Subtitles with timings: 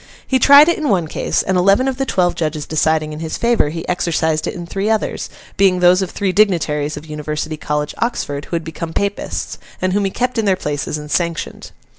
[0.25, 3.37] He tried it in one case, and, eleven of the twelve judges deciding in his
[3.37, 7.93] favour, he exercised it in three others, being those of three dignitaries of University College,
[7.99, 11.69] Oxford, who had become Papists, and whom he kept in their places and sanctioned.